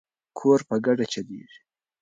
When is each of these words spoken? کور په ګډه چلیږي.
کور 0.39 0.59
په 0.67 0.75
ګډه 0.85 1.05
چلیږي. 1.13 1.59